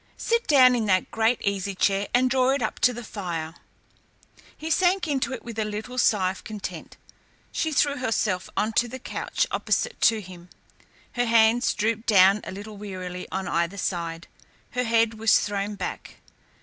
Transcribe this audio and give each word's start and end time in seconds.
Sit 0.17 0.47
down 0.47 0.73
in 0.75 0.85
that 0.85 1.11
great 1.11 1.39
easy 1.43 1.75
chair 1.75 2.07
and 2.11 2.27
draw 2.27 2.49
it 2.53 2.63
up 2.63 2.79
to 2.79 2.91
the 2.91 3.03
fire." 3.03 3.53
He 4.57 4.71
sank 4.71 5.07
into 5.07 5.31
it 5.31 5.43
with 5.45 5.59
a 5.59 5.63
little 5.63 5.99
sigh 5.99 6.31
of 6.31 6.43
content. 6.43 6.97
She 7.51 7.71
threw 7.71 7.97
herself 7.97 8.49
on 8.57 8.73
to 8.77 8.87
the 8.87 8.97
couch 8.97 9.45
opposite 9.51 10.01
to 10.01 10.19
him. 10.19 10.49
Her 11.11 11.27
hands 11.27 11.71
drooped 11.75 12.07
down 12.07 12.41
a 12.45 12.51
little 12.51 12.77
wearily 12.77 13.27
on 13.31 13.47
either 13.47 13.77
side, 13.77 14.25
her 14.71 14.85
head 14.85 15.19
was 15.19 15.39
thrown 15.39 15.75
back. 15.75 16.15